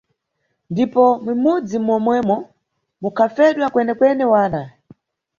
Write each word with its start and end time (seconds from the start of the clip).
Ndipo 0.71 1.03
m`mudzi 1.41 1.77
momwemo 1.85 2.37
mukhafedwa 3.01 3.65
kwene-kwene 3.73 4.25
wana. 4.33 4.61